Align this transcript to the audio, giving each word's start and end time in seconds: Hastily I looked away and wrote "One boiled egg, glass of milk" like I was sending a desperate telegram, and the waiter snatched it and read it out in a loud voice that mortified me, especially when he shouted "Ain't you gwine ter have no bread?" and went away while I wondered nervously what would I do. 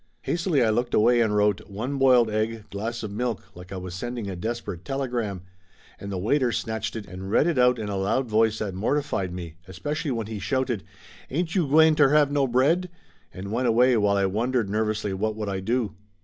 Hastily 0.23 0.63
I 0.63 0.71
looked 0.71 0.95
away 0.95 1.21
and 1.21 1.35
wrote 1.35 1.69
"One 1.69 1.99
boiled 1.99 2.27
egg, 2.27 2.65
glass 2.71 3.03
of 3.03 3.11
milk" 3.11 3.45
like 3.55 3.71
I 3.71 3.77
was 3.77 3.93
sending 3.93 4.27
a 4.27 4.35
desperate 4.35 4.83
telegram, 4.83 5.43
and 5.99 6.11
the 6.11 6.17
waiter 6.17 6.51
snatched 6.51 6.95
it 6.95 7.05
and 7.05 7.29
read 7.29 7.45
it 7.45 7.59
out 7.59 7.77
in 7.77 7.87
a 7.87 7.97
loud 7.97 8.27
voice 8.27 8.57
that 8.57 8.73
mortified 8.73 9.31
me, 9.31 9.57
especially 9.67 10.09
when 10.09 10.25
he 10.25 10.39
shouted 10.39 10.81
"Ain't 11.29 11.53
you 11.53 11.67
gwine 11.67 11.93
ter 11.95 12.09
have 12.15 12.31
no 12.31 12.47
bread?" 12.47 12.89
and 13.31 13.51
went 13.51 13.67
away 13.67 13.95
while 13.95 14.17
I 14.17 14.25
wondered 14.25 14.71
nervously 14.71 15.13
what 15.13 15.35
would 15.35 15.49
I 15.49 15.59
do. 15.59 15.93